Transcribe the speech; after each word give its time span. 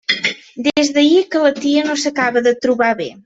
Des 0.67 0.89
d'ahir 0.95 1.19
que 1.35 1.43
la 1.45 1.53
tia 1.59 1.83
no 1.91 1.99
s'acaba 2.05 2.45
de 2.49 2.55
trobar 2.67 2.91
bé. 3.03 3.11